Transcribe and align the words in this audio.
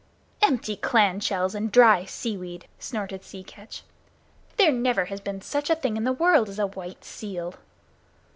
"Empty 0.41 0.77
clam 0.77 1.19
shells 1.19 1.53
and 1.53 1.71
dry 1.71 2.05
seaweed!" 2.05 2.65
snorted 2.79 3.23
Sea 3.23 3.43
Catch. 3.43 3.83
"There 4.57 4.71
never 4.71 5.05
has 5.05 5.21
been 5.21 5.41
such 5.43 5.69
a 5.69 5.75
thing 5.75 5.95
in 5.95 6.05
the 6.05 6.11
world 6.11 6.49
as 6.49 6.57
a 6.57 6.65
white 6.65 7.03
seal." 7.05 7.53